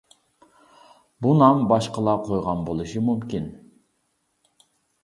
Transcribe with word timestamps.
بۇ 1.25 1.33
نام 1.41 1.61
باشقىلار 1.73 2.19
قويغان 2.31 2.65
بولۇشى 2.71 3.05
مۇمكىن. 3.11 3.55